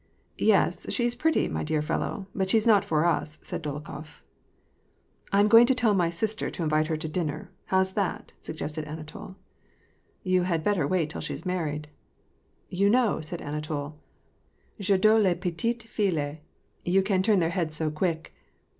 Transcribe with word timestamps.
"Yes, 0.39 0.91
she's 0.91 1.13
pretty, 1.13 1.47
my 1.47 1.63
dear 1.63 1.83
fellow; 1.83 2.25
but 2.33 2.49
she's 2.49 2.65
not 2.65 2.83
for 2.83 3.05
us," 3.05 3.37
said 3.43 3.61
Dolokhof." 3.61 4.23
I 5.31 5.39
am 5.39 5.47
going 5.47 5.67
to 5.67 5.75
tell 5.75 5.93
my 5.93 6.09
sister 6.09 6.49
to 6.49 6.63
invite 6.63 6.87
her 6.87 6.97
to 6.97 7.07
dinner.— 7.07 7.51
How's 7.67 7.93
that?" 7.93 8.31
suggested 8.39 8.85
Anatol." 8.85 9.35
You 10.31 10.45
haa 10.45 10.57
better 10.57 10.87
wait 10.87 11.11
till 11.11 11.21
she's 11.21 11.45
married 11.45 11.87
"—"You 12.79 12.89
know," 12.89 13.21
said 13.21 13.41
Anatol, 13.43 13.93
^'f 14.79 14.91
adore 14.91 15.19
les 15.19 15.35
petites 15.35 15.85
filles; 15.85 16.37
you 16.83 17.03
can 17.03 17.21
turn 17.21 17.37
their 17.37 17.49
heads 17.51 17.75
so 17.75 17.91
quick." 17.91 18.33